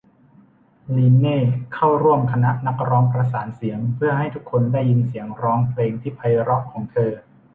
[0.95, 1.39] ลีนเน่
[1.73, 7.11] เข้าร่วมคณะนักร้องประสานเสียงเพื่อให้ทุกคนได้ยินเสียงร้องเพลงที่ไพเราะของเธอ